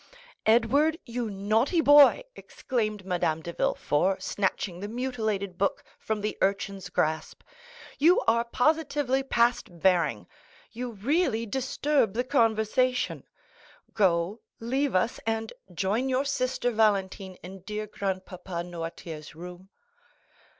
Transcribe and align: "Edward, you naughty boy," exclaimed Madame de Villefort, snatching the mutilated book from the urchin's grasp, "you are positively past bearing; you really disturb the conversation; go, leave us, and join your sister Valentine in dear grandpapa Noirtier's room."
"Edward, 0.47 0.97
you 1.05 1.29
naughty 1.29 1.79
boy," 1.79 2.23
exclaimed 2.35 3.05
Madame 3.05 3.39
de 3.43 3.53
Villefort, 3.53 4.23
snatching 4.23 4.79
the 4.79 4.87
mutilated 4.87 5.59
book 5.59 5.83
from 5.99 6.21
the 6.21 6.35
urchin's 6.41 6.89
grasp, 6.89 7.43
"you 7.99 8.19
are 8.21 8.43
positively 8.43 9.21
past 9.21 9.79
bearing; 9.79 10.25
you 10.71 10.93
really 10.93 11.45
disturb 11.45 12.13
the 12.15 12.23
conversation; 12.23 13.27
go, 13.93 14.39
leave 14.59 14.95
us, 14.95 15.19
and 15.27 15.53
join 15.71 16.09
your 16.09 16.25
sister 16.25 16.71
Valentine 16.71 17.35
in 17.43 17.59
dear 17.59 17.85
grandpapa 17.85 18.63
Noirtier's 18.63 19.35
room." 19.35 19.69